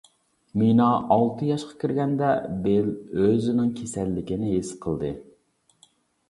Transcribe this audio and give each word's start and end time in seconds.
مىنا 0.59 0.85
ئالتە 1.15 1.49
ياشقا 1.49 1.75
كىرگەندە 1.83 2.29
بىل 2.63 2.89
ئۆزىنىڭ 3.27 3.69
كېسەللىكىنى 3.81 4.51
ھېس 4.55 4.73
قىلدى. 4.87 5.13